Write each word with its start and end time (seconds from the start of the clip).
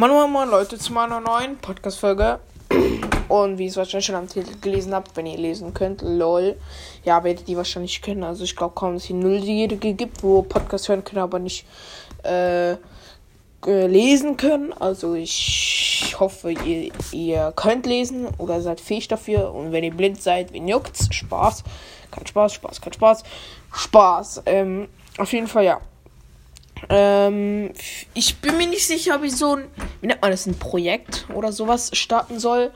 Moin 0.00 0.12
Moin 0.12 0.30
Moin 0.30 0.48
Leute 0.48 0.78
zu 0.78 0.92
meiner 0.92 1.18
neuen 1.18 1.56
Podcast-Folge. 1.56 2.38
Und 3.28 3.58
wie 3.58 3.64
ihr 3.64 3.68
es 3.68 3.76
wahrscheinlich 3.76 4.06
schon 4.06 4.14
am 4.14 4.28
Titel 4.28 4.56
gelesen 4.60 4.94
habt, 4.94 5.16
wenn 5.16 5.26
ihr 5.26 5.36
lesen 5.36 5.74
könnt, 5.74 6.02
lol. 6.02 6.56
Ja, 7.04 7.24
werdet 7.24 7.48
ihr 7.48 7.56
wahrscheinlich 7.56 8.00
können. 8.00 8.22
Also 8.22 8.44
ich 8.44 8.54
glaube 8.54 8.76
kaum, 8.76 8.94
dass 8.94 9.02
es 9.02 9.08
hier 9.08 9.16
Nulljährige 9.16 9.94
gibt, 9.94 10.22
wo 10.22 10.42
Podcast 10.42 10.88
hören 10.88 11.02
können, 11.02 11.20
aber 11.20 11.40
nicht 11.40 11.66
äh, 12.22 12.76
lesen 13.66 14.36
können. 14.36 14.72
Also 14.72 15.14
ich 15.14 16.14
hoffe, 16.20 16.52
ihr, 16.52 16.92
ihr 17.10 17.52
könnt 17.56 17.84
lesen 17.84 18.28
oder 18.38 18.60
seid 18.60 18.80
fähig 18.80 19.08
dafür. 19.08 19.52
Und 19.52 19.72
wenn 19.72 19.82
ihr 19.82 19.92
blind 19.92 20.22
seid, 20.22 20.52
wen 20.52 20.68
juckt's? 20.68 21.12
Spaß. 21.12 21.64
Kein 22.12 22.24
Spaß, 22.24 22.52
Spaß, 22.52 22.80
kein 22.80 22.92
Spaß. 22.92 23.24
Spaß. 23.72 24.42
Ähm, 24.46 24.88
auf 25.18 25.32
jeden 25.32 25.48
Fall 25.48 25.64
ja. 25.64 25.80
Ähm, 26.90 27.70
ich 28.14 28.36
bin 28.38 28.56
mir 28.56 28.66
nicht 28.66 28.86
sicher, 28.86 29.16
ob 29.16 29.22
ich 29.22 29.36
so 29.36 29.56
ein, 29.56 29.64
wie 30.00 30.06
nennt 30.06 30.22
man 30.22 30.30
das, 30.30 30.46
ein 30.46 30.58
Projekt 30.58 31.26
oder 31.34 31.52
sowas 31.52 31.90
starten 31.92 32.38
soll. 32.38 32.72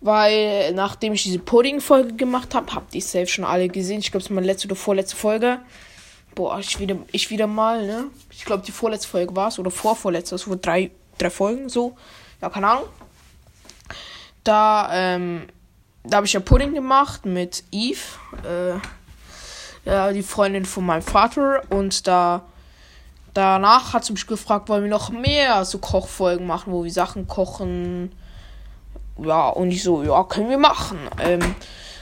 Weil 0.00 0.72
nachdem 0.74 1.12
ich 1.12 1.22
diese 1.22 1.38
Pudding-Folge 1.38 2.14
gemacht 2.14 2.56
habe, 2.56 2.74
habt 2.74 2.92
ihr 2.92 3.00
safe 3.00 3.28
schon 3.28 3.44
alle 3.44 3.68
gesehen. 3.68 4.00
Ich 4.00 4.10
glaube, 4.10 4.18
es 4.18 4.26
ist 4.26 4.34
meine 4.34 4.46
letzte 4.46 4.66
oder 4.66 4.74
vorletzte 4.74 5.14
Folge. 5.14 5.60
Boah, 6.34 6.58
ich 6.58 6.80
wieder, 6.80 6.96
ich 7.12 7.30
wieder 7.30 7.46
mal, 7.46 7.86
ne? 7.86 8.06
Ich 8.30 8.44
glaube, 8.44 8.64
die 8.66 8.72
vorletzte 8.72 9.06
Folge 9.06 9.36
war 9.36 9.48
es 9.48 9.60
oder 9.60 9.70
vorvorletzte. 9.70 10.34
Es 10.34 10.48
wurden 10.48 10.60
drei, 10.60 10.90
drei 11.18 11.30
Folgen 11.30 11.68
so. 11.68 11.96
Ja, 12.40 12.50
keine 12.50 12.68
Ahnung. 12.68 12.84
Da, 14.42 14.88
ähm, 14.92 15.46
da 16.02 16.16
habe 16.16 16.26
ich 16.26 16.32
ja 16.32 16.40
Pudding 16.40 16.74
gemacht 16.74 17.24
mit 17.24 17.62
Eve. 17.70 18.00
Äh, 18.44 19.88
ja, 19.88 20.12
die 20.12 20.22
Freundin 20.24 20.64
von 20.64 20.84
meinem 20.84 21.02
Vater. 21.02 21.62
Und 21.70 22.08
da 22.08 22.44
Danach 23.34 23.94
hat 23.94 24.04
sie 24.04 24.12
mich 24.12 24.26
gefragt, 24.26 24.68
wollen 24.68 24.84
wir 24.84 24.90
noch 24.90 25.10
mehr 25.10 25.64
so 25.64 25.78
Kochfolgen 25.78 26.46
machen, 26.46 26.72
wo 26.72 26.84
wir 26.84 26.92
Sachen 26.92 27.26
kochen. 27.26 28.12
Ja, 29.18 29.48
und 29.48 29.70
ich 29.70 29.82
so, 29.82 30.02
ja, 30.02 30.22
können 30.24 30.50
wir 30.50 30.58
machen. 30.58 30.98
Ähm, 31.20 31.54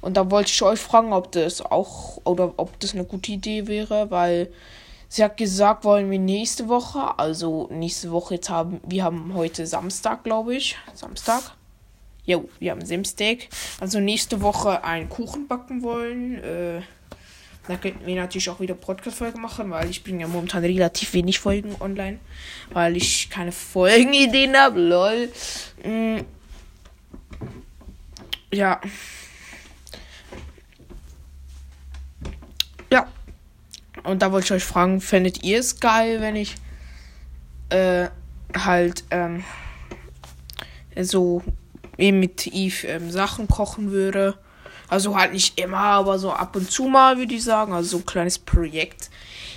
und 0.00 0.16
da 0.16 0.30
wollte 0.30 0.50
ich 0.50 0.62
euch 0.62 0.80
fragen, 0.80 1.12
ob 1.12 1.30
das 1.32 1.62
auch 1.64 2.20
oder 2.24 2.54
ob 2.56 2.78
das 2.80 2.92
eine 2.92 3.04
gute 3.04 3.32
Idee 3.32 3.68
wäre, 3.68 4.10
weil 4.10 4.52
sie 5.08 5.22
hat 5.22 5.36
gesagt, 5.36 5.84
wollen 5.84 6.10
wir 6.10 6.18
nächste 6.18 6.68
Woche, 6.68 7.18
also 7.18 7.68
nächste 7.70 8.10
Woche 8.10 8.34
jetzt 8.34 8.50
haben, 8.50 8.80
wir 8.84 9.04
haben 9.04 9.32
heute 9.34 9.66
Samstag, 9.66 10.24
glaube 10.24 10.56
ich. 10.56 10.76
Samstag. 10.94 11.52
Jo, 12.24 12.48
wir 12.58 12.72
haben 12.72 12.84
Samstag. 12.84 13.48
Also 13.80 14.00
nächste 14.00 14.42
Woche 14.42 14.82
einen 14.82 15.08
Kuchen 15.08 15.46
backen 15.46 15.82
wollen. 15.82 16.42
Äh, 16.42 16.82
da 17.68 17.76
könnten 17.76 18.04
wir 18.04 18.16
natürlich 18.16 18.50
auch 18.50 18.58
wieder 18.58 18.74
Podcast-Folgen 18.74 19.40
machen, 19.40 19.70
weil 19.70 19.88
ich 19.88 20.02
bringe 20.02 20.22
ja 20.22 20.28
momentan 20.28 20.64
relativ 20.64 21.12
wenig 21.14 21.38
Folgen 21.38 21.76
online, 21.80 22.18
weil 22.70 22.96
ich 22.96 23.30
keine 23.30 23.52
Folgenideen 23.52 24.56
habe. 24.56 24.80
Lol. 24.80 25.28
Mm. 25.84 26.22
Ja. 28.52 28.80
Ja. 32.90 33.06
Und 34.02 34.22
da 34.22 34.32
wollte 34.32 34.46
ich 34.46 34.52
euch 34.52 34.64
fragen, 34.64 35.00
fändet 35.00 35.44
ihr 35.44 35.60
es 35.60 35.78
geil, 35.78 36.20
wenn 36.20 36.34
ich 36.34 36.56
äh, 37.70 38.08
halt 38.56 39.04
ähm, 39.10 39.44
so 41.00 41.42
eben 41.96 42.18
mit 42.18 42.48
Eve 42.48 42.88
ähm, 42.88 43.10
Sachen 43.10 43.46
kochen 43.46 43.92
würde? 43.92 44.36
Also 44.92 45.16
halt 45.16 45.32
nicht 45.32 45.58
immer, 45.58 45.78
aber 45.78 46.18
so 46.18 46.32
ab 46.32 46.54
und 46.54 46.70
zu 46.70 46.84
mal, 46.84 47.16
würde 47.16 47.32
ich 47.32 47.42
sagen. 47.42 47.72
Also 47.72 47.88
so 47.88 47.96
ein 47.96 48.04
kleines 48.04 48.38
Projekt. 48.38 49.08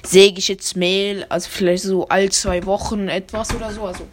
Säge 0.01 0.39
ich 0.39 0.47
jetzt 0.47 0.77
Mehl, 0.77 1.25
also 1.27 1.49
vielleicht 1.51 1.83
so 1.83 2.07
all 2.07 2.29
zwei 2.29 2.65
Wochen 2.65 3.09
etwas 3.09 3.53
oder 3.53 3.69
so. 3.73 3.83
Also 3.83 4.07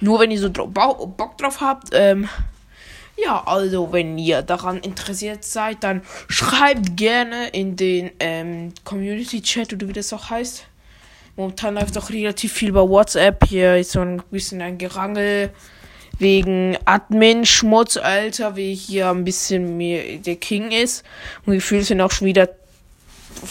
nur 0.00 0.20
wenn 0.20 0.30
ihr 0.30 0.38
so 0.38 0.48
Bock 0.48 1.36
drauf 1.38 1.60
habt. 1.60 1.88
Ähm, 1.90 2.28
ja, 3.16 3.42
also 3.46 3.92
wenn 3.92 4.16
ihr 4.16 4.42
daran 4.42 4.78
interessiert 4.78 5.42
seid, 5.42 5.82
dann 5.82 6.02
schreibt 6.28 6.96
gerne 6.96 7.48
in 7.48 7.74
den 7.74 8.12
ähm, 8.20 8.72
Community 8.84 9.42
Chat 9.42 9.72
oder 9.72 9.88
wie 9.88 9.92
das 9.92 10.12
auch 10.12 10.30
heißt. 10.30 10.66
Momentan 11.34 11.74
läuft 11.74 11.98
auch 11.98 12.10
relativ 12.10 12.52
viel 12.52 12.70
bei 12.70 12.88
WhatsApp. 12.88 13.44
Hier 13.48 13.76
ist 13.76 13.90
so 13.90 14.02
ein 14.02 14.22
bisschen 14.30 14.62
ein 14.62 14.78
Gerangel 14.78 15.50
wegen 16.20 16.76
Admin-Schmutz, 16.84 17.96
Alter, 17.96 18.54
wie 18.54 18.74
hier 18.74 19.10
ein 19.10 19.24
bisschen 19.24 19.76
mehr 19.76 20.18
der 20.18 20.36
King 20.36 20.70
ist. 20.70 21.02
Und 21.46 21.54
gefühlt 21.54 21.86
sind 21.86 22.00
auch 22.00 22.12
schon 22.12 22.26
wieder, 22.26 22.48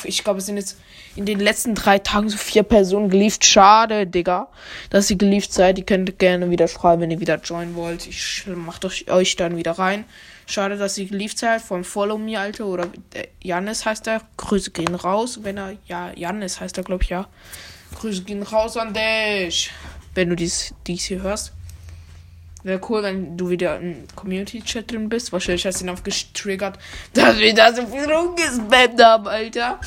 ich 0.04 0.24
glaube, 0.24 0.40
es 0.40 0.46
sind 0.46 0.58
jetzt 0.58 0.78
in 1.16 1.26
den 1.26 1.40
letzten 1.40 1.76
drei 1.76 2.00
Tagen 2.00 2.30
so 2.30 2.38
vier 2.38 2.64
Personen 2.64 3.10
geliefert. 3.10 3.44
Schade, 3.44 4.08
Digga, 4.08 4.48
dass 4.90 5.10
ihr 5.10 5.18
geliefert 5.18 5.52
seid. 5.52 5.78
Ihr 5.78 5.86
könnt 5.86 6.20
gerne 6.20 6.50
wieder 6.50 6.68
schreiben, 6.68 7.02
wenn 7.02 7.12
ihr 7.12 7.20
wieder 7.20 7.40
joinen 7.42 7.76
wollt. 7.76 8.08
Ich 8.08 8.46
macht 8.48 8.86
euch 8.86 9.36
dann 9.36 9.58
wieder 9.58 9.74
rein. 9.74 10.06
Schade, 10.46 10.78
dass 10.78 10.98
ihr 10.98 11.08
geliefert 11.08 11.40
seid. 11.40 11.62
Von 11.62 11.84
Follow 11.84 12.18
Me, 12.18 12.40
Alter. 12.40 12.68
Oder 12.68 12.88
äh, 13.14 13.28
Janis 13.42 13.86
heißt 13.86 14.08
er. 14.08 14.22
Grüße 14.38 14.72
gehen 14.72 14.96
raus. 14.96 15.40
Wenn 15.44 15.58
er, 15.58 15.74
ja, 15.88 16.12
Janis 16.16 16.60
heißt 16.60 16.78
er, 16.78 16.84
glaube 16.84 17.04
ich, 17.04 17.10
ja. 17.10 17.28
Grüße 17.96 18.24
gehen 18.24 18.44
raus 18.44 18.78
an 18.78 18.94
dich. 18.94 19.72
Wenn 20.14 20.30
du 20.30 20.36
dies, 20.36 20.74
dies 20.88 21.06
hier 21.06 21.22
hörst. 21.22 21.54
Wäre 22.64 22.82
cool, 22.90 23.04
wenn 23.04 23.38
du 23.38 23.50
wieder 23.50 23.80
im 23.80 24.04
Community-Chat 24.16 24.92
drin 24.92 25.08
bist. 25.08 25.32
Wahrscheinlich 25.32 25.66
hast 25.66 25.80
du 25.80 25.86
ihn 25.86 25.90
aufgetriggert, 25.90 26.78
dass 27.14 27.38
wir 27.38 27.54
da 27.54 27.74
so 27.74 27.86
viel 27.86 28.12
rumgespammt 28.12 29.02
haben, 29.02 29.28
Alter. 29.28 29.80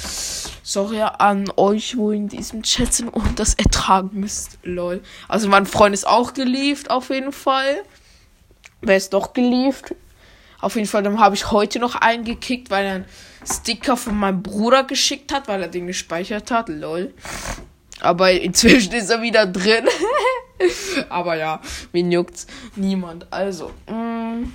Sorry 0.62 1.02
an 1.02 1.50
euch, 1.56 1.96
wo 1.98 2.12
in 2.12 2.28
diesem 2.28 2.62
Chat 2.62 2.94
sind 2.94 3.08
und 3.08 3.38
das 3.38 3.54
ertragen 3.54 4.20
müsst. 4.20 4.58
Lol. 4.62 5.02
Also 5.28 5.48
mein 5.48 5.66
Freund 5.66 5.92
ist 5.94 6.06
auch 6.06 6.32
gelieft, 6.32 6.90
auf 6.90 7.10
jeden 7.10 7.32
Fall. 7.32 7.82
Wer 8.80 8.96
ist 8.96 9.12
doch 9.12 9.34
gelieft? 9.34 9.94
Auf 10.60 10.76
jeden 10.76 10.86
Fall, 10.86 11.02
dann 11.02 11.18
habe 11.18 11.34
ich 11.34 11.50
heute 11.50 11.78
noch 11.78 11.96
eingekickt, 11.96 12.70
weil 12.70 12.86
er 12.86 12.94
einen 12.94 13.04
Sticker 13.44 13.96
von 13.96 14.16
meinem 14.16 14.42
Bruder 14.42 14.84
geschickt 14.84 15.32
hat, 15.32 15.48
weil 15.48 15.60
er 15.60 15.68
den 15.68 15.88
gespeichert 15.88 16.50
hat. 16.50 16.68
Lol. 16.68 17.12
Aber 18.00 18.30
inzwischen 18.30 18.92
ist 18.94 19.10
er 19.10 19.20
wieder 19.20 19.44
drin. 19.46 19.84
Aber 21.08 21.36
ja, 21.36 21.60
wen 21.92 22.10
juckt's? 22.12 22.46
Niemand. 22.76 23.26
Also, 23.30 23.70
mm, 23.88 24.52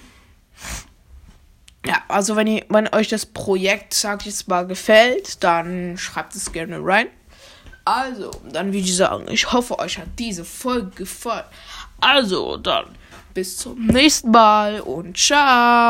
ja, 1.86 2.02
also 2.08 2.36
wenn, 2.36 2.48
ihr, 2.48 2.66
wenn 2.70 2.94
euch 2.94 3.08
das 3.08 3.26
Projekt, 3.26 3.94
sag 3.94 4.22
ich 4.22 4.28
jetzt 4.28 4.48
mal, 4.48 4.68
gefällt, 4.68 5.44
dann 5.44 5.98
schreibt 5.98 6.36
es 6.36 6.52
gerne 6.52 6.80
rein. 6.82 7.08
Also, 7.86 8.32
dann 8.52 8.68
würde 8.68 8.80
ich 8.80 8.96
sagen, 8.96 9.26
ich 9.30 9.52
hoffe, 9.54 9.80
euch 9.80 9.98
hat 9.98 10.08
diese 10.20 10.44
Folge 10.44 10.90
gefallen. 10.90 11.46
Also, 12.02 12.58
dann 12.58 12.88
bis 13.34 13.56
zum 13.58 13.86
nächsten 13.86 14.32
Mal 14.32 14.82
und 14.82 15.18
ciao. 15.18 15.88